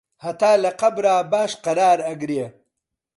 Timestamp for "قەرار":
1.65-1.99